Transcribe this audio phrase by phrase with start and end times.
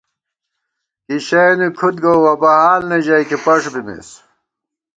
[1.05, 4.09] کِی شَیَنی کھُد گووُوَہ بہ حال نہ ژَئیکی پݭ بِمېس